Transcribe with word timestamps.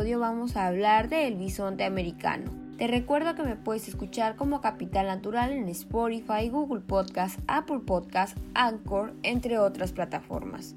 vamos 0.00 0.56
a 0.56 0.66
hablar 0.66 1.10
del 1.10 1.36
bisonte 1.36 1.84
americano. 1.84 2.50
Te 2.78 2.86
recuerdo 2.86 3.34
que 3.34 3.42
me 3.42 3.56
puedes 3.56 3.86
escuchar 3.86 4.34
como 4.34 4.62
Capital 4.62 5.06
Natural 5.06 5.52
en 5.52 5.68
Spotify, 5.68 6.48
Google 6.48 6.80
Podcast, 6.80 7.38
Apple 7.46 7.80
Podcast, 7.84 8.38
Anchor, 8.54 9.12
entre 9.22 9.58
otras 9.58 9.92
plataformas. 9.92 10.74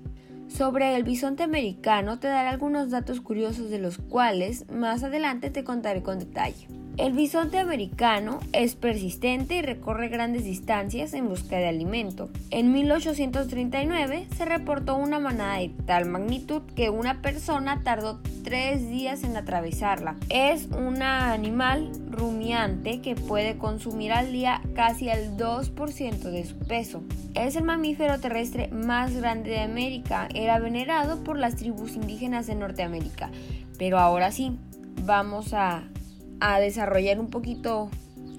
Sobre 0.49 0.95
el 0.95 1.03
bisonte 1.03 1.43
americano 1.43 2.19
te 2.19 2.27
daré 2.27 2.49
algunos 2.49 2.91
datos 2.91 3.21
curiosos 3.21 3.69
de 3.69 3.79
los 3.79 3.97
cuales 3.97 4.69
más 4.69 5.03
adelante 5.03 5.49
te 5.49 5.63
contaré 5.63 6.03
con 6.03 6.19
detalle. 6.19 6.67
El 6.95 7.13
bisonte 7.13 7.57
americano 7.57 8.39
es 8.51 8.75
persistente 8.75 9.55
y 9.55 9.61
recorre 9.63 10.09
grandes 10.09 10.43
distancias 10.43 11.15
en 11.15 11.27
busca 11.27 11.57
de 11.57 11.67
alimento. 11.67 12.29
En 12.51 12.71
1839 12.71 14.27
se 14.37 14.45
reportó 14.45 14.95
una 14.95 15.19
manada 15.19 15.57
de 15.57 15.69
tal 15.87 16.05
magnitud 16.05 16.61
que 16.75 16.91
una 16.91 17.19
persona 17.23 17.81
tardó 17.83 18.19
tres 18.43 18.87
días 18.91 19.23
en 19.23 19.35
atravesarla. 19.35 20.17
Es 20.29 20.67
un 20.67 21.01
animal 21.01 21.89
rumiante 22.11 23.01
que 23.01 23.15
puede 23.15 23.57
consumir 23.57 24.11
al 24.11 24.31
día 24.31 24.61
casi 24.75 25.09
el 25.09 25.35
2% 25.35 26.21
de 26.29 26.45
su 26.45 26.59
peso. 26.59 27.01
Es 27.33 27.55
el 27.55 27.63
mamífero 27.63 28.19
terrestre 28.19 28.67
más 28.67 29.15
grande 29.15 29.49
de 29.49 29.61
América. 29.61 30.29
Era 30.35 30.59
venerado 30.59 31.23
por 31.23 31.39
las 31.39 31.55
tribus 31.55 31.95
indígenas 31.95 32.45
de 32.45 32.53
Norteamérica. 32.53 33.31
Pero 33.79 33.97
ahora 33.97 34.31
sí, 34.31 34.59
vamos 35.05 35.55
a 35.55 35.85
a 36.45 36.59
desarrollar 36.59 37.21
un 37.21 37.29
poquito 37.29 37.89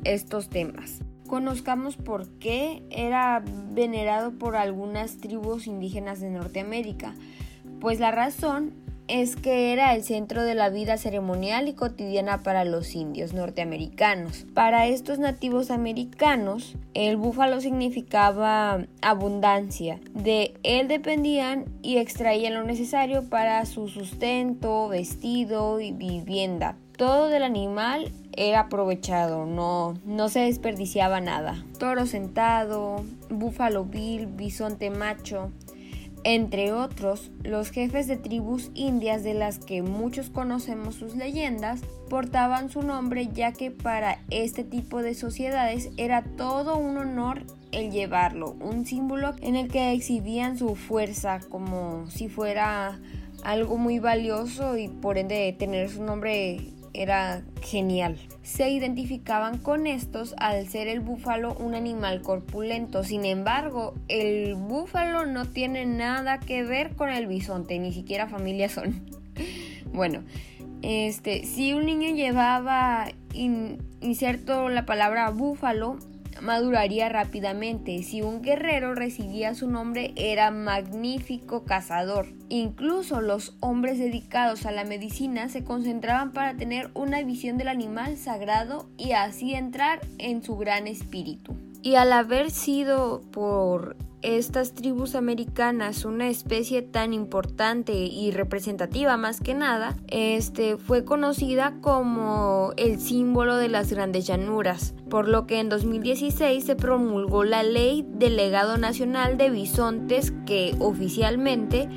estos 0.04 0.50
temas. 0.50 1.00
Conozcamos 1.26 1.96
por 1.96 2.28
qué 2.38 2.82
era 2.90 3.42
venerado 3.72 4.32
por 4.32 4.56
algunas 4.56 5.16
tribus 5.16 5.66
indígenas 5.66 6.20
de 6.20 6.28
Norteamérica. 6.28 7.14
Pues 7.80 8.00
la 8.00 8.10
razón 8.10 8.74
es 9.08 9.36
que 9.36 9.72
era 9.72 9.94
el 9.94 10.04
centro 10.04 10.44
de 10.44 10.54
la 10.54 10.68
vida 10.68 10.98
ceremonial 10.98 11.66
y 11.66 11.72
cotidiana 11.72 12.42
para 12.42 12.66
los 12.66 12.94
indios 12.94 13.32
norteamericanos. 13.32 14.44
Para 14.52 14.86
estos 14.86 15.18
nativos 15.18 15.70
americanos, 15.70 16.76
el 16.92 17.16
búfalo 17.16 17.62
significaba 17.62 18.84
abundancia. 19.00 19.98
De 20.12 20.52
él 20.62 20.88
dependían 20.88 21.64
y 21.80 21.96
extraían 21.96 22.52
lo 22.52 22.64
necesario 22.64 23.30
para 23.30 23.64
su 23.64 23.88
sustento, 23.88 24.88
vestido 24.88 25.80
y 25.80 25.92
vivienda 25.92 26.76
todo 26.96 27.28
del 27.28 27.42
animal 27.42 28.12
era 28.36 28.60
aprovechado, 28.60 29.46
no, 29.46 29.94
no 30.04 30.28
se 30.28 30.40
desperdiciaba 30.40 31.20
nada. 31.20 31.64
Toro 31.78 32.06
sentado, 32.06 33.04
búfalo 33.30 33.84
vil, 33.84 34.26
bisonte 34.26 34.90
macho, 34.90 35.50
entre 36.24 36.72
otros, 36.72 37.30
los 37.42 37.70
jefes 37.70 38.06
de 38.06 38.16
tribus 38.16 38.70
indias 38.74 39.22
de 39.22 39.34
las 39.34 39.58
que 39.58 39.82
muchos 39.82 40.30
conocemos 40.30 40.94
sus 40.94 41.14
leyendas, 41.16 41.82
portaban 42.08 42.70
su 42.70 42.82
nombre 42.82 43.28
ya 43.32 43.52
que 43.52 43.70
para 43.70 44.18
este 44.30 44.64
tipo 44.64 45.02
de 45.02 45.14
sociedades 45.14 45.90
era 45.98 46.22
todo 46.22 46.78
un 46.78 46.96
honor 46.96 47.42
el 47.72 47.90
llevarlo, 47.90 48.56
un 48.60 48.86
símbolo 48.86 49.34
en 49.42 49.56
el 49.56 49.68
que 49.68 49.92
exhibían 49.92 50.56
su 50.56 50.76
fuerza 50.76 51.40
como 51.50 52.06
si 52.08 52.28
fuera 52.28 52.98
algo 53.42 53.76
muy 53.76 53.98
valioso 53.98 54.78
y 54.78 54.88
por 54.88 55.18
ende 55.18 55.54
tener 55.58 55.90
su 55.90 56.02
nombre 56.02 56.72
era 56.94 57.42
genial. 57.60 58.16
Se 58.42 58.70
identificaban 58.70 59.58
con 59.58 59.86
estos 59.86 60.34
al 60.38 60.66
ser 60.68 60.88
el 60.88 61.00
búfalo 61.00 61.54
un 61.54 61.74
animal 61.74 62.22
corpulento. 62.22 63.04
Sin 63.04 63.24
embargo, 63.24 63.94
el 64.08 64.54
búfalo 64.54 65.26
no 65.26 65.44
tiene 65.44 65.84
nada 65.84 66.38
que 66.38 66.62
ver 66.62 66.94
con 66.94 67.10
el 67.10 67.26
bisonte, 67.26 67.78
ni 67.78 67.92
siquiera 67.92 68.28
familia 68.28 68.68
son. 68.68 69.04
bueno, 69.92 70.22
este, 70.82 71.44
si 71.44 71.72
un 71.74 71.86
niño 71.86 72.14
llevaba 72.14 73.08
inserto 73.32 74.68
la 74.68 74.86
palabra 74.86 75.30
búfalo, 75.30 75.98
maduraría 76.44 77.08
rápidamente. 77.08 78.02
Si 78.02 78.22
un 78.22 78.42
guerrero 78.42 78.94
recibía 78.94 79.54
su 79.54 79.68
nombre 79.68 80.12
era 80.16 80.50
magnífico 80.50 81.64
cazador. 81.64 82.26
Incluso 82.48 83.20
los 83.20 83.56
hombres 83.60 83.98
dedicados 83.98 84.66
a 84.66 84.70
la 84.70 84.84
medicina 84.84 85.48
se 85.48 85.64
concentraban 85.64 86.32
para 86.32 86.56
tener 86.56 86.90
una 86.94 87.22
visión 87.22 87.56
del 87.56 87.68
animal 87.68 88.16
sagrado 88.16 88.88
y 88.96 89.12
así 89.12 89.54
entrar 89.54 90.00
en 90.18 90.42
su 90.42 90.56
gran 90.56 90.86
espíritu. 90.86 91.56
Y 91.82 91.96
al 91.96 92.12
haber 92.12 92.50
sido 92.50 93.22
por 93.32 93.96
estas 94.24 94.72
tribus 94.72 95.14
americanas 95.14 96.04
una 96.04 96.28
especie 96.28 96.82
tan 96.82 97.12
importante 97.12 97.92
y 97.92 98.30
representativa 98.30 99.16
más 99.16 99.40
que 99.40 99.54
nada, 99.54 99.96
este 100.08 100.78
fue 100.78 101.04
conocida 101.04 101.74
como 101.80 102.72
el 102.76 102.98
símbolo 102.98 103.56
de 103.56 103.68
las 103.68 103.92
grandes 103.92 104.26
llanuras, 104.26 104.94
por 105.10 105.28
lo 105.28 105.46
que 105.46 105.60
en 105.60 105.68
2016 105.68 106.64
se 106.64 106.74
promulgó 106.74 107.44
la 107.44 107.62
Ley 107.62 108.06
del 108.08 108.36
Legado 108.36 108.78
Nacional 108.78 109.36
de 109.36 109.50
Bisontes 109.50 110.32
que 110.46 110.74
oficialmente 110.78 111.88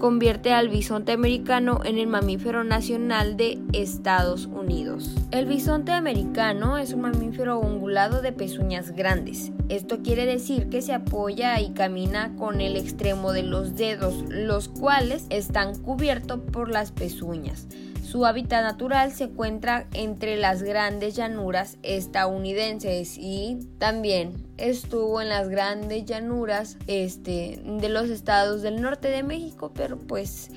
convierte 0.00 0.52
al 0.52 0.70
bisonte 0.70 1.12
americano 1.12 1.82
en 1.84 1.98
el 1.98 2.06
mamífero 2.06 2.64
nacional 2.64 3.36
de 3.36 3.60
Estados 3.72 4.46
Unidos. 4.46 5.14
El 5.30 5.44
bisonte 5.44 5.92
americano 5.92 6.78
es 6.78 6.94
un 6.94 7.02
mamífero 7.02 7.60
ungulado 7.60 8.22
de 8.22 8.32
pezuñas 8.32 8.92
grandes. 8.92 9.52
Esto 9.68 9.98
quiere 10.02 10.24
decir 10.24 10.70
que 10.70 10.80
se 10.82 10.94
apoya 10.94 11.60
y 11.60 11.72
camina 11.74 12.34
con 12.36 12.62
el 12.62 12.76
extremo 12.76 13.32
de 13.32 13.42
los 13.42 13.76
dedos, 13.76 14.24
los 14.28 14.68
cuales 14.68 15.26
están 15.28 15.78
cubiertos 15.78 16.40
por 16.50 16.70
las 16.70 16.90
pezuñas. 16.90 17.68
Su 18.10 18.26
hábitat 18.26 18.64
natural 18.64 19.12
se 19.12 19.24
encuentra 19.24 19.86
entre 19.92 20.36
las 20.36 20.64
grandes 20.64 21.14
llanuras 21.14 21.78
estadounidenses 21.84 23.16
y 23.16 23.60
también 23.78 24.48
estuvo 24.56 25.20
en 25.20 25.28
las 25.28 25.48
grandes 25.48 26.06
llanuras 26.06 26.76
este, 26.88 27.62
de 27.64 27.88
los 27.88 28.10
estados 28.10 28.62
del 28.62 28.82
norte 28.82 29.10
de 29.10 29.22
México, 29.22 29.70
pero 29.72 29.96
pues 29.96 30.50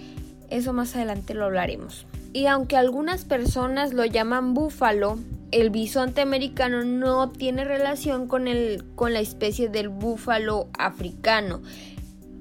eso 0.49 0.73
más 0.73 0.95
adelante 0.95 1.35
lo 1.35 1.45
hablaremos. 1.45 2.07
Y 2.33 2.47
aunque 2.47 2.75
algunas 2.75 3.23
personas 3.23 3.93
lo 3.93 4.03
llaman 4.03 4.55
búfalo, 4.55 5.19
el 5.51 5.69
bisonte 5.69 6.21
americano 6.21 6.83
no 6.83 7.29
tiene 7.29 7.65
relación 7.65 8.27
con, 8.27 8.47
el, 8.47 8.83
con 8.95 9.13
la 9.13 9.19
especie 9.19 9.69
del 9.69 9.89
búfalo 9.89 10.69
africano 10.79 11.61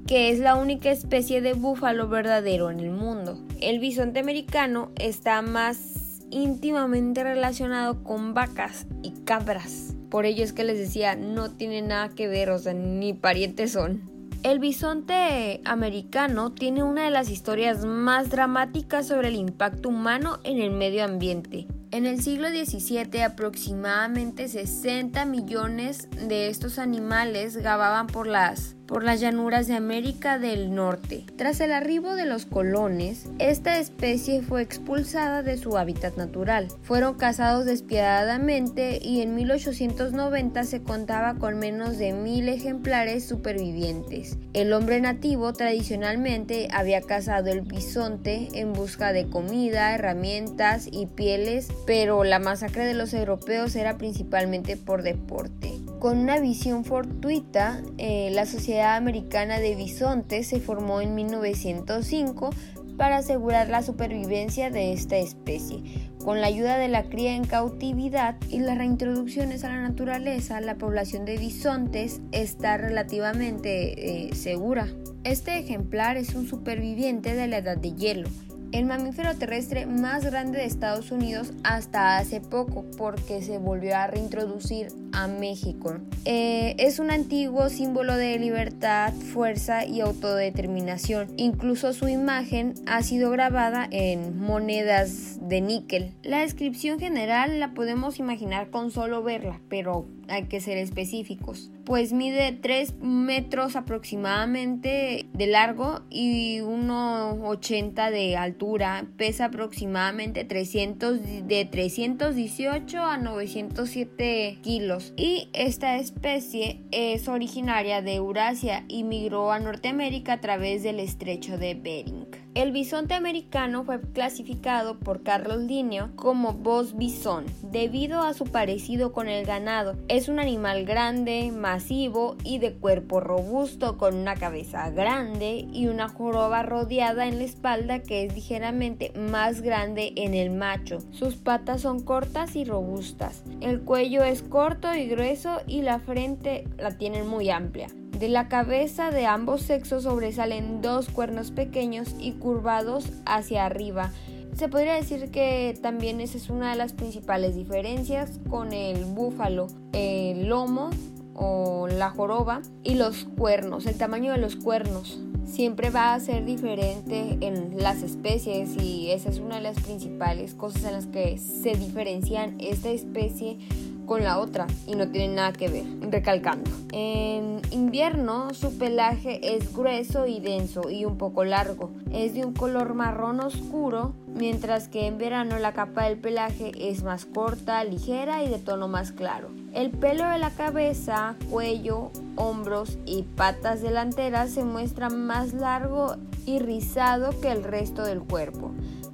que 0.06 0.31
es 0.31 0.41
la 0.41 0.56
única 0.56 0.91
especie 0.91 1.41
de 1.41 1.53
búfalo 1.53 2.09
verdadero 2.09 2.71
en 2.71 2.81
el 2.81 2.91
mundo. 2.91 3.39
El 3.62 3.78
bisonte 3.78 4.19
americano 4.19 4.91
está 4.97 5.41
más 5.41 6.19
íntimamente 6.31 7.23
relacionado 7.23 8.03
con 8.03 8.34
vacas 8.34 8.89
y 9.05 9.12
cabras. 9.23 9.95
Por 10.11 10.27
ello 10.27 10.43
es 10.43 10.53
que 10.53 10.65
les 10.65 10.78
decía, 10.78 11.15
no 11.15 11.49
tiene 11.53 11.81
nada 11.81 12.09
que 12.09 12.27
ver, 12.27 12.50
o 12.50 12.59
sea, 12.59 12.75
ni 12.75 13.12
parientes 13.12 13.71
son. 13.71 14.11
El 14.43 14.59
bisonte 14.59 15.61
americano 15.65 16.50
tiene 16.50 16.83
una 16.83 17.05
de 17.05 17.12
las 17.12 17.31
historias 17.31 17.84
más 17.84 18.31
dramáticas 18.31 19.06
sobre 19.06 19.28
el 19.28 19.37
impacto 19.37 19.91
humano 19.91 20.41
en 20.43 20.61
el 20.61 20.73
medio 20.73 21.05
ambiente. 21.05 21.69
En 21.93 22.05
el 22.05 22.21
siglo 22.21 22.49
XVII 22.49 23.23
aproximadamente 23.23 24.49
60 24.49 25.25
millones 25.27 26.09
de 26.27 26.49
estos 26.49 26.81
animales 26.81 27.59
gababan 27.59 28.09
por 28.09 28.27
las 28.27 28.75
por 28.93 29.05
las 29.05 29.21
llanuras 29.21 29.69
de 29.69 29.75
América 29.75 30.39
del 30.39 30.75
Norte. 30.75 31.25
Tras 31.37 31.61
el 31.61 31.73
arribo 31.73 32.15
de 32.15 32.27
los 32.27 32.45
colones, 32.45 33.25
esta 33.39 33.79
especie 33.79 34.43
fue 34.43 34.61
expulsada 34.61 35.43
de 35.43 35.57
su 35.57 35.79
hábitat 35.79 36.19
natural. 36.19 36.69
Fueron 36.83 37.15
cazados 37.15 37.65
despiadadamente 37.65 38.99
y 39.03 39.23
en 39.23 39.35
1890 39.35 40.65
se 40.65 40.83
contaba 40.83 41.37
con 41.37 41.59
menos 41.59 41.97
de 41.97 42.12
mil 42.12 42.50
ejemplares 42.50 43.27
supervivientes. 43.27 44.37
El 44.53 44.75
hombre 44.75 45.00
nativo 45.00 45.55
tradicionalmente 45.55 46.69
había 46.71 47.00
cazado 47.00 47.50
el 47.50 47.62
bisonte 47.62 48.49
en 48.53 48.75
busca 48.75 49.15
de 49.15 49.27
comida, 49.27 49.95
herramientas 49.95 50.87
y 50.93 51.06
pieles, 51.06 51.69
pero 51.87 52.25
la 52.25 52.41
masacre 52.41 52.85
de 52.85 52.93
los 52.93 53.15
europeos 53.15 53.75
era 53.75 53.97
principalmente 53.97 54.77
por 54.77 55.03
deporte. 55.03 55.81
Con 56.02 56.19
una 56.19 56.40
visión 56.40 56.84
fortuita, 56.84 57.81
eh, 57.96 58.32
la 58.32 58.44
Sociedad 58.44 58.96
Americana 58.96 59.60
de 59.60 59.76
Bisontes 59.76 60.49
se 60.49 60.58
formó 60.58 61.00
en 61.00 61.14
1905 61.14 62.50
para 62.96 63.19
asegurar 63.19 63.69
la 63.69 63.84
supervivencia 63.84 64.69
de 64.69 64.93
esta 64.93 65.16
especie. 65.19 66.10
Con 66.25 66.40
la 66.40 66.49
ayuda 66.49 66.76
de 66.76 66.88
la 66.88 67.04
cría 67.04 67.37
en 67.37 67.44
cautividad 67.44 68.34
y 68.49 68.58
las 68.58 68.78
reintroducciones 68.78 69.62
a 69.62 69.69
la 69.69 69.81
naturaleza, 69.81 70.60
la 70.60 70.75
población 70.75 71.25
de 71.25 71.37
bisontes 71.37 72.20
está 72.32 72.78
relativamente 72.78 74.26
eh, 74.26 74.34
segura. 74.34 74.88
Este 75.22 75.56
ejemplar 75.56 76.16
es 76.16 76.34
un 76.34 76.49
superviviente 76.49 77.37
de 77.37 77.46
la 77.46 77.58
edad 77.58 77.76
de 77.76 77.93
hielo 77.93 78.28
el 78.72 78.87
mamífero 78.87 79.34
terrestre 79.37 79.84
más 79.84 80.25
grande 80.25 80.58
de 80.58 80.64
Estados 80.64 81.10
Unidos 81.10 81.52
hasta 81.62 82.16
hace 82.16 82.40
poco 82.40 82.87
porque 82.96 83.43
se 83.43 83.58
volvió 83.58 83.94
a 83.96 84.06
reintroducir 84.06 84.88
a 85.12 85.26
México. 85.29 85.99
Eh, 86.25 86.75
es 86.79 86.99
un 86.99 87.11
antiguo 87.11 87.69
símbolo 87.69 88.17
de 88.17 88.38
libertad, 88.38 89.12
fuerza 89.12 89.85
y 89.85 90.00
autodeterminación. 90.00 91.29
Incluso 91.37 91.93
su 91.93 92.09
imagen 92.09 92.75
ha 92.87 93.03
sido 93.03 93.31
grabada 93.31 93.88
en 93.91 94.38
monedas 94.38 95.38
de 95.41 95.61
níquel. 95.61 96.14
La 96.23 96.41
descripción 96.41 96.99
general 96.99 97.61
la 97.61 97.75
podemos 97.75 98.19
imaginar 98.19 98.70
con 98.70 98.91
solo 98.91 99.23
verla, 99.23 99.61
pero 99.69 100.06
hay 100.29 100.44
que 100.44 100.61
ser 100.61 100.79
específicos. 100.79 101.70
Pues 101.85 102.12
mide 102.12 102.53
3 102.53 102.94
metros 103.00 103.76
aproximadamente 103.76 105.26
de 105.32 105.47
largo 105.47 106.03
y 106.11 106.61
1,80 106.61 108.11
de 108.11 108.37
altura. 108.37 109.06
Pesa 109.17 109.47
aproximadamente 109.47 110.44
300, 110.44 111.20
de 111.47 111.64
318 111.70 113.03
a 113.03 113.19
907 113.19 114.59
kilos. 114.62 115.01
Y 115.16 115.49
esta 115.52 115.96
especie 115.96 116.81
es 116.90 117.28
originaria 117.28 118.02
de 118.02 118.16
Eurasia 118.16 118.84
y 118.88 119.04
migró 119.04 119.52
a 119.52 119.58
Norteamérica 119.58 120.34
a 120.34 120.40
través 120.40 120.82
del 120.82 121.00
estrecho 121.00 121.58
de 121.58 121.75
Bering. 121.75 122.42
El 122.54 122.70
bisonte 122.70 123.14
americano 123.14 123.82
fue 123.82 123.99
clasificado 124.12 124.99
por 124.99 125.22
Carlos 125.22 125.60
Linneo 125.62 126.10
como 126.16 126.52
bos 126.52 126.99
bisón 126.99 127.46
debido 127.62 128.20
a 128.20 128.34
su 128.34 128.44
parecido 128.44 129.10
con 129.12 129.26
el 129.26 129.46
ganado. 129.46 129.96
Es 130.08 130.28
un 130.28 130.38
animal 130.38 130.84
grande, 130.84 131.50
masivo 131.50 132.37
y 132.44 132.58
de 132.58 132.75
cuerpo 132.75 133.20
robusto 133.20 133.96
con 133.96 134.14
una 134.14 134.34
cabeza 134.34 134.90
grande 134.90 135.66
y 135.72 135.87
una 135.87 136.10
joroba 136.10 136.62
rodeada 136.62 137.26
en 137.26 137.38
la 137.38 137.44
espalda 137.44 138.00
que 138.00 138.26
es 138.26 138.34
ligeramente 138.34 139.14
más 139.19 139.62
grande 139.62 140.12
en 140.16 140.34
el 140.34 140.50
macho. 140.50 140.99
Sus 141.10 141.37
patas 141.37 141.81
son 141.81 142.00
cortas 142.00 142.54
y 142.54 142.64
robustas. 142.64 143.44
El 143.62 143.81
cuello 143.81 144.25
es 144.25 144.43
corto 144.43 144.94
y 144.94 145.06
grueso 145.06 145.62
y 145.66 145.81
la 145.81 146.00
frente 146.00 146.64
la 146.76 146.99
tienen 146.99 147.26
muy 147.26 147.49
amplia. 147.49 147.88
De 148.23 148.29
la 148.29 148.47
cabeza 148.47 149.11
de 149.11 149.27
ambos 149.27 149.63
sexos 149.63 150.05
sobresalen 150.05 150.81
dos 150.81 151.09
cuernos 151.09 151.51
pequeños 151.51 152.15
y 152.21 152.35
curvados 152.35 153.07
hacia 153.27 153.67
arriba. 153.67 154.13
Se 154.55 154.69
podría 154.69 154.95
decir 154.95 155.33
que 155.33 155.77
también 155.83 156.21
esa 156.21 156.37
es 156.37 156.49
una 156.49 156.71
de 156.71 156.77
las 156.77 156.93
principales 156.93 157.57
diferencias 157.57 158.39
con 158.49 158.73
el 158.73 159.07
búfalo, 159.07 159.67
el 159.93 160.47
lomo 160.47 160.91
o 161.35 161.89
la 161.89 162.11
joroba 162.11 162.63
y 162.85 162.95
los 162.95 163.25
cuernos, 163.25 163.87
el 163.87 163.99
tamaño 163.99 164.31
de 164.31 164.39
los 164.39 164.55
cuernos 164.55 165.19
siempre 165.45 165.91
va 165.91 166.15
a 166.15 166.21
ser 166.21 166.45
diferente 166.45 167.39
en 167.41 167.77
las 167.83 168.05
especies 168.05 168.81
y 168.81 169.11
esa 169.11 169.31
es 169.31 169.41
una 169.41 169.57
de 169.57 169.63
las 169.63 169.81
principales 169.81 170.55
cosas 170.55 170.85
en 170.85 170.93
las 170.93 171.07
que 171.07 171.39
se 171.39 171.75
diferencian 171.75 172.55
esta 172.61 172.91
especie 172.91 173.59
con 174.06 174.22
la 174.22 174.38
otra 174.38 174.66
y 174.87 174.94
no 174.94 175.08
tienen 175.08 175.37
nada 175.37 175.52
que 175.52 175.69
ver, 175.69 175.84
recalcando. 176.10 176.70
En 176.93 177.62
invierno 177.70 178.52
su 178.52 178.76
pelaje 178.76 179.56
es 179.56 179.75
grueso 179.75 180.26
y 180.26 180.40
denso 180.40 180.90
y 180.90 181.04
un 181.04 181.16
poco 181.16 181.44
largo. 181.44 181.90
Es 182.12 182.34
de 182.34 182.44
un 182.44 182.52
color 182.52 182.94
marrón 182.94 183.40
oscuro, 183.40 184.12
mientras 184.26 184.88
que 184.88 185.06
en 185.06 185.19
verano 185.19 185.58
la 185.58 185.72
capa 185.72 186.04
del 186.04 186.19
pelaje 186.19 186.72
es 186.76 187.02
más 187.02 187.25
corta, 187.25 187.82
ligera 187.84 188.44
y 188.44 188.50
de 188.50 188.58
tono 188.58 188.88
más 188.88 189.12
claro. 189.12 189.49
El 189.72 189.90
pelo 189.90 190.28
de 190.28 190.38
la 190.38 190.50
cabeza, 190.50 191.34
cuello, 191.50 192.10
hombros 192.37 192.99
y 193.06 193.22
patas 193.22 193.81
delanteras 193.81 194.50
se 194.50 194.64
muestra 194.64 195.08
más 195.08 195.54
largo 195.54 196.16
y 196.44 196.58
rizado 196.58 197.40
que 197.40 197.50
el 197.50 197.64
resto 197.64 198.04
del 198.04 198.20
cuerpo. 198.20 198.72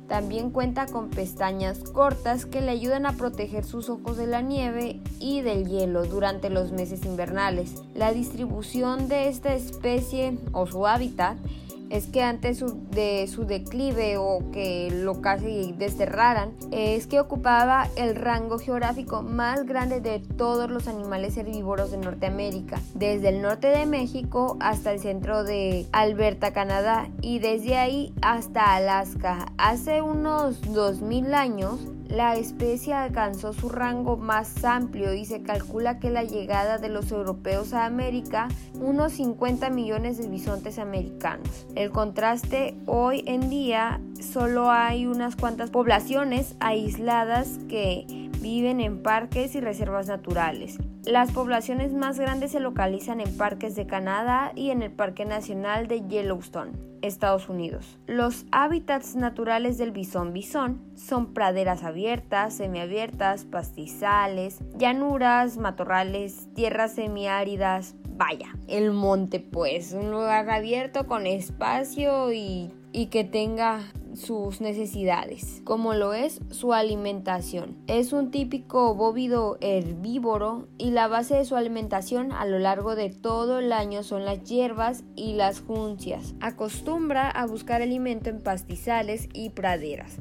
También 0.08 0.50
cuenta 0.50 0.86
con 0.86 1.10
pestañas 1.10 1.80
cortas 1.80 2.46
que 2.46 2.62
le 2.62 2.70
ayudan 2.70 3.04
a 3.04 3.12
proteger 3.12 3.64
sus 3.64 3.90
ojos 3.90 4.16
de 4.16 4.26
la 4.26 4.40
nieve 4.40 5.00
y 5.20 5.42
del 5.42 5.68
hielo 5.68 6.06
durante 6.06 6.48
los 6.48 6.72
meses 6.72 7.04
invernales. 7.04 7.74
La 7.94 8.12
distribución 8.12 9.08
de 9.08 9.28
esta 9.28 9.54
especie 9.54 10.38
o 10.52 10.66
su 10.66 10.86
hábitat 10.86 11.36
es 11.90 12.06
que 12.06 12.22
antes 12.22 12.64
de 12.90 13.28
su 13.28 13.44
declive 13.44 14.16
o 14.18 14.50
que 14.52 14.90
lo 14.92 15.20
casi 15.20 15.74
desterraran, 15.78 16.52
es 16.70 17.06
que 17.06 17.20
ocupaba 17.20 17.88
el 17.96 18.14
rango 18.14 18.58
geográfico 18.58 19.22
más 19.22 19.64
grande 19.64 20.00
de 20.00 20.20
todos 20.20 20.70
los 20.70 20.88
animales 20.88 21.36
herbívoros 21.36 21.90
de 21.90 21.98
Norteamérica, 21.98 22.80
desde 22.94 23.30
el 23.30 23.42
norte 23.42 23.68
de 23.68 23.86
México 23.86 24.56
hasta 24.60 24.92
el 24.92 25.00
centro 25.00 25.44
de 25.44 25.86
Alberta, 25.92 26.52
Canadá, 26.52 27.08
y 27.20 27.38
desde 27.38 27.76
ahí 27.76 28.12
hasta 28.22 28.74
Alaska. 28.74 29.52
Hace 29.56 30.02
unos 30.02 30.60
2000 30.72 31.34
años, 31.34 31.80
la 32.08 32.36
especie 32.36 32.94
alcanzó 32.94 33.52
su 33.52 33.68
rango 33.68 34.16
más 34.16 34.64
amplio 34.64 35.14
y 35.14 35.24
se 35.24 35.42
calcula 35.42 35.98
que 35.98 36.10
la 36.10 36.24
llegada 36.24 36.78
de 36.78 36.88
los 36.88 37.10
europeos 37.12 37.74
a 37.74 37.84
América, 37.84 38.48
unos 38.80 39.12
50 39.12 39.70
millones 39.70 40.18
de 40.18 40.28
bisontes 40.28 40.78
americanos. 40.78 41.66
El 41.74 41.90
contraste 41.90 42.76
hoy 42.86 43.22
en 43.26 43.50
día 43.50 44.00
solo 44.20 44.70
hay 44.70 45.06
unas 45.06 45.36
cuantas 45.36 45.70
poblaciones 45.70 46.54
aisladas 46.60 47.58
que 47.68 48.06
viven 48.40 48.80
en 48.80 49.02
parques 49.02 49.54
y 49.54 49.60
reservas 49.60 50.06
naturales. 50.06 50.78
Las 51.04 51.32
poblaciones 51.32 51.92
más 51.94 52.18
grandes 52.18 52.52
se 52.52 52.60
localizan 52.60 53.20
en 53.20 53.36
parques 53.36 53.74
de 53.76 53.86
Canadá 53.86 54.52
y 54.54 54.70
en 54.70 54.82
el 54.82 54.90
Parque 54.90 55.24
Nacional 55.24 55.86
de 55.86 56.06
Yellowstone, 56.06 56.72
Estados 57.02 57.48
Unidos. 57.48 57.98
Los 58.06 58.44
hábitats 58.50 59.14
naturales 59.14 59.78
del 59.78 59.92
bisón 59.92 60.32
bisón 60.32 60.82
son 60.96 61.32
praderas 61.32 61.84
abiertas, 61.84 62.54
semiabiertas, 62.54 63.44
pastizales, 63.44 64.58
llanuras, 64.76 65.56
matorrales, 65.56 66.48
tierras 66.54 66.94
semiáridas, 66.94 67.94
vaya, 68.16 68.54
el 68.66 68.90
monte 68.90 69.40
pues, 69.40 69.92
un 69.92 70.10
lugar 70.10 70.50
abierto 70.50 71.06
con 71.06 71.26
espacio 71.26 72.32
y, 72.32 72.70
y 72.98 73.06
que 73.06 73.22
tenga 73.22 73.92
sus 74.16 74.60
necesidades, 74.60 75.62
como 75.62 75.94
lo 75.94 76.14
es 76.14 76.40
su 76.50 76.74
alimentación. 76.74 77.76
Es 77.86 78.12
un 78.12 78.32
típico 78.32 78.92
bóvido 78.96 79.56
herbívoro 79.60 80.66
y 80.78 80.90
la 80.90 81.06
base 81.06 81.36
de 81.36 81.44
su 81.44 81.54
alimentación 81.54 82.32
a 82.32 82.44
lo 82.44 82.58
largo 82.58 82.96
de 82.96 83.10
todo 83.10 83.60
el 83.60 83.72
año 83.72 84.02
son 84.02 84.24
las 84.24 84.42
hierbas 84.42 85.04
y 85.14 85.34
las 85.34 85.60
juncias. 85.60 86.34
Acostumbra 86.40 87.30
a 87.30 87.46
buscar 87.46 87.82
alimento 87.82 88.30
en 88.30 88.40
pastizales 88.40 89.28
y 89.32 89.50
praderas. 89.50 90.16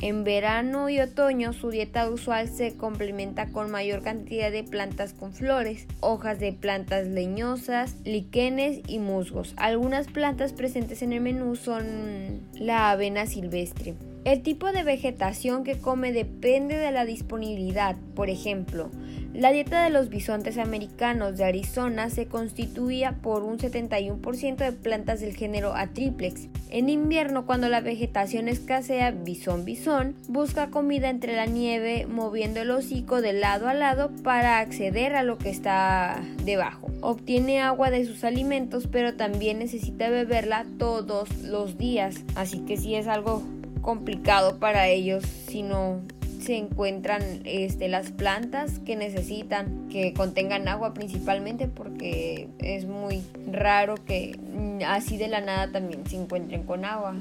En 0.00 0.24
verano 0.24 0.88
y 0.88 0.98
otoño 0.98 1.52
su 1.52 1.68
dieta 1.68 2.08
usual 2.08 2.48
se 2.48 2.74
complementa 2.74 3.52
con 3.52 3.70
mayor 3.70 4.02
cantidad 4.02 4.50
de 4.50 4.64
plantas 4.64 5.12
con 5.12 5.34
flores, 5.34 5.86
hojas 6.00 6.40
de 6.40 6.54
plantas 6.54 7.06
leñosas, 7.06 7.96
líquenes 8.04 8.80
y 8.86 8.98
musgos. 8.98 9.52
Algunas 9.58 10.06
plantas 10.08 10.54
presentes 10.54 11.02
en 11.02 11.12
el 11.12 11.20
menú 11.20 11.54
son 11.54 12.48
la 12.54 12.90
avena 12.90 13.26
silvestre. 13.26 13.94
El 14.22 14.42
tipo 14.42 14.70
de 14.70 14.82
vegetación 14.82 15.64
que 15.64 15.78
come 15.78 16.12
depende 16.12 16.76
de 16.76 16.90
la 16.90 17.06
disponibilidad. 17.06 17.96
Por 18.14 18.28
ejemplo, 18.28 18.90
la 19.32 19.50
dieta 19.50 19.82
de 19.82 19.88
los 19.88 20.10
bisontes 20.10 20.58
americanos 20.58 21.38
de 21.38 21.44
Arizona 21.44 22.10
se 22.10 22.26
constituía 22.26 23.12
por 23.22 23.44
un 23.44 23.58
71% 23.58 24.56
de 24.56 24.72
plantas 24.72 25.20
del 25.20 25.34
género 25.34 25.74
Atriplex. 25.74 26.48
En 26.68 26.90
invierno, 26.90 27.46
cuando 27.46 27.70
la 27.70 27.80
vegetación 27.80 28.48
escasea, 28.48 29.10
bisón 29.12 29.64
bisón 29.64 30.16
busca 30.28 30.68
comida 30.68 31.08
entre 31.08 31.34
la 31.34 31.46
nieve, 31.46 32.06
moviendo 32.06 32.60
el 32.60 32.72
hocico 32.72 33.22
de 33.22 33.32
lado 33.32 33.68
a 33.68 33.74
lado 33.74 34.10
para 34.22 34.58
acceder 34.58 35.16
a 35.16 35.22
lo 35.22 35.38
que 35.38 35.48
está 35.48 36.22
debajo. 36.44 36.90
Obtiene 37.00 37.62
agua 37.62 37.90
de 37.90 38.04
sus 38.04 38.22
alimentos, 38.24 38.86
pero 38.86 39.14
también 39.14 39.60
necesita 39.60 40.10
beberla 40.10 40.66
todos 40.78 41.42
los 41.42 41.78
días, 41.78 42.16
así 42.34 42.60
que 42.66 42.76
sí 42.76 42.94
es 42.94 43.06
algo 43.06 43.42
complicado 43.80 44.58
para 44.58 44.88
ellos 44.88 45.24
si 45.24 45.62
no 45.62 46.00
se 46.40 46.56
encuentran 46.56 47.22
este, 47.44 47.88
las 47.88 48.12
plantas 48.12 48.78
que 48.80 48.96
necesitan 48.96 49.88
que 49.90 50.14
contengan 50.14 50.68
agua 50.68 50.94
principalmente 50.94 51.68
porque 51.68 52.48
es 52.58 52.86
muy 52.86 53.22
raro 53.50 53.96
que 53.96 54.38
así 54.86 55.16
de 55.16 55.28
la 55.28 55.40
nada 55.40 55.70
también 55.70 56.06
se 56.06 56.16
encuentren 56.16 56.62
con 56.64 56.84
agua. 56.84 57.14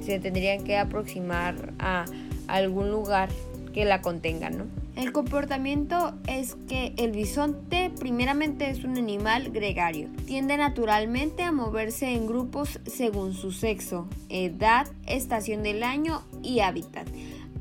Se 0.00 0.18
tendrían 0.18 0.64
que 0.64 0.78
aproximar 0.78 1.74
a 1.78 2.06
algún 2.48 2.90
lugar 2.90 3.28
que 3.72 3.84
la 3.84 4.00
contenga, 4.00 4.50
¿no? 4.50 4.64
El 4.94 5.10
comportamiento 5.12 6.14
es 6.26 6.54
que 6.68 6.92
el 6.98 7.12
bisonte 7.12 7.90
primeramente 7.98 8.68
es 8.68 8.84
un 8.84 8.98
animal 8.98 9.50
gregario. 9.50 10.10
Tiende 10.26 10.56
naturalmente 10.58 11.42
a 11.42 11.52
moverse 11.52 12.12
en 12.14 12.26
grupos 12.26 12.78
según 12.84 13.32
su 13.32 13.52
sexo, 13.52 14.06
edad, 14.28 14.86
estación 15.06 15.62
del 15.62 15.82
año 15.82 16.22
y 16.42 16.60
hábitat. 16.60 17.08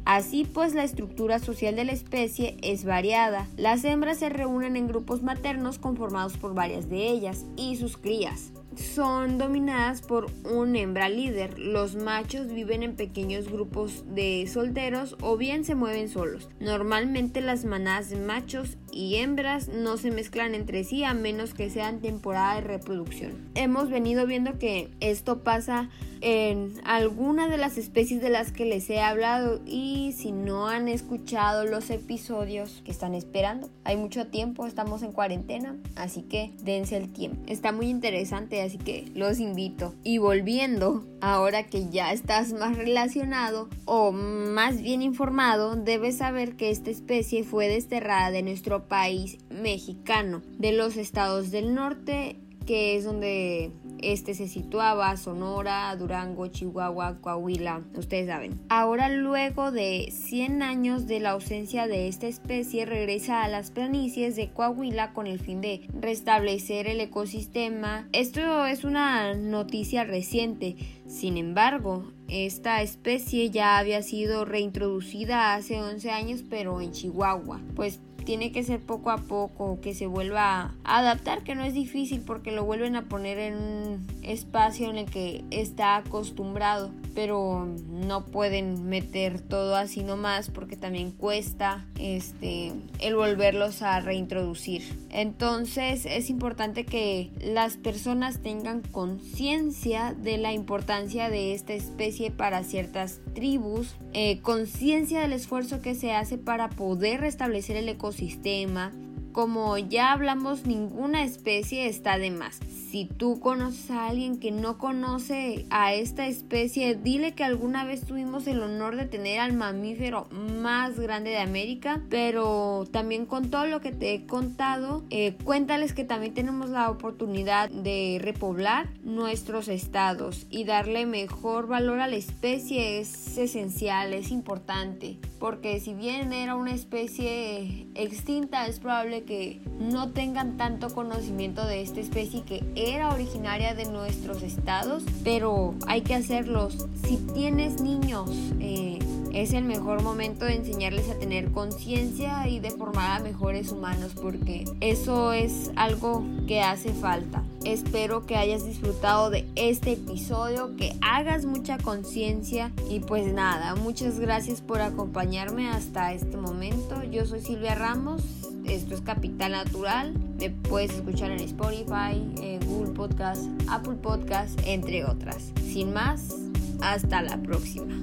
Así 0.04 0.46
pues, 0.46 0.74
la 0.74 0.84
estructura 0.84 1.40
social 1.40 1.76
de 1.76 1.86
la 1.86 1.94
especie 1.94 2.58
es 2.62 2.84
variada. 2.84 3.48
Las 3.56 3.86
hembras 3.86 4.18
se 4.18 4.30
reúnen 4.30 4.76
en 4.76 4.88
grupos 4.88 5.22
maternos 5.22 5.80
conformados 5.80 6.38
por 6.38 6.54
varias 6.54 6.90
de 6.90 7.08
ellas 7.08 7.46
y 7.56 7.78
sus 7.78 7.98
crías. 7.98 8.52
Son 8.76 9.38
dominadas 9.38 10.02
por 10.02 10.28
un 10.46 10.76
hembra 10.76 11.10
líder. 11.10 11.60
Los 11.60 11.96
machos 11.96 12.48
viven 12.48 12.84
en 12.84 12.96
pequeños 12.96 13.52
grupos 13.52 14.06
de 14.08 14.48
solteros 14.52 15.18
o 15.22 15.36
bien 15.36 15.66
se 15.66 15.76
mueven 15.76 16.08
solos. 16.08 16.50
Normalmente 16.60 17.42
las 17.42 17.66
manadas 17.66 18.10
de 18.10 18.16
machos 18.16 18.78
y 18.92 19.16
hembras 19.16 19.68
no 19.68 19.98
se 19.98 20.12
mezclan 20.12 20.56
entre 20.56 20.84
sí 20.84 21.04
a 21.04 21.14
menos 21.14 21.54
que 21.54 21.70
sean 21.70 22.00
temporada 22.00 22.56
de 22.56 22.62
reproducción. 22.62 23.50
Hemos 23.56 23.90
venido 23.90 24.26
viendo 24.28 24.58
que 24.60 24.90
esto 25.00 25.40
pasa 25.40 25.90
en 26.22 26.74
algunas 26.84 27.50
de 27.50 27.58
las 27.58 27.78
especies 27.78 28.22
de 28.22 28.30
las 28.30 28.52
que 28.52 28.66
les 28.66 28.90
he 28.90 29.02
hablado 29.02 29.60
y 29.66 30.14
si 30.16 30.32
no 30.32 30.68
han 30.68 30.88
escuchado 30.88 31.66
los 31.66 31.90
episodios 31.90 32.82
que 32.86 32.92
están 32.92 33.16
esperando, 33.16 33.70
hay 33.84 33.98
mucho 33.98 34.28
tiempo, 34.28 34.68
estamos 34.68 35.02
en 35.02 35.12
cuarentena, 35.12 35.76
así 35.96 36.22
que 36.22 36.52
dense 36.62 36.98
el 36.98 37.12
tiempo. 37.12 37.42
Está 37.48 37.72
muy 37.72 37.90
interesante, 37.90 38.62
así 38.62 38.78
que 38.78 39.12
los 39.16 39.40
invito. 39.40 39.96
Y 40.04 40.20
volviendo, 40.20 41.04
ahora 41.22 41.64
que 41.64 41.90
ya 41.90 42.14
estás 42.14 42.54
más 42.54 42.78
relacionado 42.78 43.68
o 43.86 44.12
más 44.12 44.82
bien 44.82 45.02
informado, 45.02 45.76
debes 45.76 46.18
saber 46.18 46.56
que 46.56 46.70
esta 46.70 46.92
especie 46.92 47.44
fue 47.44 47.68
desterrada 47.68 48.30
de 48.30 48.44
nuestro 48.44 48.81
país 48.88 49.38
mexicano, 49.50 50.42
de 50.58 50.72
los 50.72 50.98
estados 50.98 51.52
del 51.52 51.74
norte 51.74 52.38
que 52.66 52.96
es 52.96 53.04
donde 53.04 53.72
este 54.02 54.34
se 54.34 54.48
situaba, 54.48 55.16
Sonora, 55.18 55.96
Durango, 55.96 56.48
Chihuahua, 56.48 57.18
Coahuila, 57.22 57.84
ustedes 57.96 58.28
saben. 58.28 58.60
Ahora 58.70 59.10
luego 59.10 59.72
de 59.72 60.12
100 60.12 60.64
años 60.64 61.08
de 61.08 61.20
la 61.20 61.32
ausencia 61.32 61.88
de 61.88 62.08
esta 62.08 62.28
especie 62.28 62.86
regresa 62.86 63.44
a 63.44 63.48
las 63.48 63.72
planicies 63.72 64.36
de 64.36 64.50
Coahuila 64.50 65.14
con 65.14 65.28
el 65.28 65.40
fin 65.40 65.62
de 65.62 65.88
restablecer 66.00 66.88
el 66.88 67.00
ecosistema. 67.00 68.08
Esto 68.12 68.66
es 68.66 68.84
una 68.84 69.36
noticia 69.36 70.04
reciente, 70.04 70.76
sin 71.08 71.38
embargo, 71.38 72.12
esta 72.28 72.82
especie 72.82 73.50
ya 73.50 73.78
había 73.78 74.02
sido 74.02 74.46
reintroducida 74.46 75.54
hace 75.54 75.82
11 75.82 76.12
años 76.12 76.44
pero 76.50 76.80
en 76.80 76.92
Chihuahua, 76.92 77.60
pues 77.76 78.00
tiene 78.32 78.54
que 78.54 78.64
ser 78.64 78.80
poco 78.80 79.12
a 79.12 79.18
poco, 79.18 79.82
que 79.82 79.94
se 79.94 80.08
vuelva 80.08 80.74
a 80.86 81.00
adaptar, 81.00 81.44
que 81.44 81.54
no 81.54 81.66
es 81.66 81.74
difícil 81.74 82.22
porque 82.22 82.54
lo 82.54 82.64
vuelven 82.64 82.96
a 82.96 83.10
poner 83.10 83.38
en 83.40 83.56
un 83.56 84.08
espacio 84.22 84.90
en 84.90 85.00
el 85.00 85.06
que 85.12 85.44
está 85.52 85.98
acostumbrado, 85.98 86.92
pero 87.14 87.68
no 87.90 88.24
pueden 88.28 88.88
meter 88.88 89.42
todo 89.42 89.76
así 89.76 90.04
nomás 90.04 90.50
porque 90.50 90.78
también 90.78 91.12
cuesta 91.12 91.86
este 92.00 92.72
el 93.00 93.16
volverlos 93.18 93.82
a 93.82 94.00
reintroducir. 94.00 94.82
Entonces 95.10 96.06
es 96.06 96.30
importante 96.30 96.86
que 96.86 97.32
las 97.42 97.76
personas 97.76 98.42
tengan 98.42 98.82
conciencia 98.82 100.16
de 100.18 100.38
la 100.38 100.54
importancia 100.54 101.30
de 101.30 101.54
esta 101.54 101.74
especie 101.74 102.32
para 102.32 102.64
ciertas 102.64 103.20
tribus, 103.34 103.94
eh, 104.14 104.40
conciencia 104.40 105.20
del 105.20 105.34
esfuerzo 105.34 105.82
que 105.82 105.96
se 105.96 106.14
hace 106.14 106.38
para 106.38 106.70
poder 106.70 107.20
restablecer 107.20 107.76
el 107.76 107.90
ecosistema, 107.90 108.21
sistema 108.22 108.92
como 109.32 109.78
ya 109.78 110.12
hablamos, 110.12 110.66
ninguna 110.66 111.24
especie 111.24 111.88
está 111.88 112.18
de 112.18 112.32
más. 112.32 112.60
Si 112.92 113.06
tú 113.06 113.40
conoces 113.40 113.90
a 113.90 114.08
alguien 114.08 114.38
que 114.38 114.52
no 114.52 114.78
conoce 114.78 115.66
a 115.70 115.94
esta 115.94 116.28
especie, 116.28 116.96
dile 116.96 117.34
que 117.34 117.46
alguna 117.46 117.86
vez 117.86 118.06
tuvimos 118.06 118.48
el 118.48 118.62
honor 118.62 118.98
de 118.98 119.06
tener 119.06 119.40
al 119.40 119.54
mamífero 119.54 120.28
más 120.32 121.00
grande 121.00 121.30
de 121.30 121.38
América, 121.38 122.02
pero 122.10 122.86
también 122.92 123.26
con 123.26 123.50
todo 123.50 123.66
lo 123.68 123.80
que 123.80 123.94
te 123.94 124.14
he 124.14 124.26
contado, 124.26 125.06
eh, 125.10 125.38
cuéntales 125.46 125.94
que 125.94 126.04
también 126.04 126.34
tenemos 126.34 126.70
la 126.70 126.90
oportunidad 126.90 127.70
de 127.70 128.20
repoblar 128.22 128.90
nuestros 129.04 129.70
estados 129.70 130.46
y 130.50 130.66
darle 130.66 131.06
mejor 131.06 131.68
valor 131.68 132.02
a 132.02 132.08
la 132.08 132.18
especie 132.18 133.00
es 133.00 133.38
esencial, 133.38 134.14
es 134.14 134.32
importante, 134.32 135.18
porque 135.40 135.80
si 135.80 135.94
bien 135.94 136.34
era 136.34 136.56
una 136.56 136.74
especie 136.74 137.88
extinta, 137.96 138.68
es 138.68 138.80
probable 138.80 139.21
que 139.24 139.62
no 139.80 140.10
tengan 140.12 140.58
tanto 140.58 140.94
conocimiento 140.94 141.66
de 141.66 141.82
esta 141.82 142.00
especie 142.00 142.44
que 142.44 142.64
era 142.76 143.14
originaria 143.14 143.74
de 143.74 143.86
nuestros 143.86 144.44
estados, 144.44 145.04
pero 145.24 145.76
hay 145.88 146.02
que 146.02 146.16
hacerlos. 146.16 146.88
Si 147.08 147.18
tienes 147.34 147.82
niños, 147.82 148.30
eh, 148.60 149.00
es 149.34 149.54
el 149.54 149.64
mejor 149.64 150.04
momento 150.04 150.46
de 150.46 150.56
enseñarles 150.56 151.10
a 151.10 151.18
tener 151.18 151.52
conciencia 151.52 152.48
y 152.48 152.60
de 152.60 152.72
formar 152.72 153.22
a 153.22 153.24
mejores 153.24 153.72
humanos 153.72 154.12
porque 154.22 154.66
eso 154.82 155.34
es 155.34 155.72
algo 155.76 156.24
que 156.48 156.62
hace 156.62 156.94
falta. 156.94 157.44
Espero 157.64 158.26
que 158.26 158.36
hayas 158.36 158.66
disfrutado 158.66 159.30
de 159.30 159.48
este 159.56 159.94
episodio, 159.94 160.76
que 160.76 160.98
hagas 161.02 161.46
mucha 161.46 161.78
conciencia 161.78 162.72
y 162.90 163.00
pues 163.00 163.32
nada, 163.32 163.76
muchas 163.76 164.20
gracias 164.20 164.62
por 164.62 164.82
acompañarme 164.82 165.70
hasta 165.70 166.14
este 166.14 166.38
momento. 166.38 167.04
Yo 167.04 167.26
soy 167.26 167.42
Silvia 167.42 167.76
Ramos 167.76 168.24
esto 168.72 168.96
es 168.96 169.02
Capital 169.02 169.52
Natural. 169.52 170.14
Me 170.40 170.50
puedes 170.50 170.94
escuchar 170.94 171.32
en 171.32 171.42
Spotify, 171.42 172.58
Google 172.66 172.94
Podcast, 172.94 173.44
Apple 173.70 173.96
Podcast, 174.02 174.60
entre 174.66 175.04
otras. 175.04 175.52
Sin 175.62 175.94
más, 175.94 176.36
hasta 176.82 177.22
la 177.22 177.38
próxima. 177.38 177.94